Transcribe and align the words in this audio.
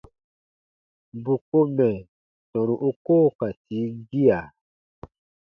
Bù 1.23 1.33
ko 1.47 1.57
mɛ̀ 1.75 1.93
tɔnu 2.51 2.73
u 2.87 2.91
koo 3.05 3.27
ka 3.37 3.47
tii 3.65 3.87
gia. 4.09 4.39